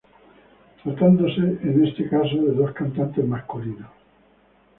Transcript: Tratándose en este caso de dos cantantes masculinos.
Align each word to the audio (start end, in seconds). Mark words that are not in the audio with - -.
Tratándose 0.83 1.59
en 1.61 1.85
este 1.85 2.09
caso 2.09 2.35
de 2.37 2.53
dos 2.53 2.71
cantantes 2.71 3.23
masculinos. 3.23 3.91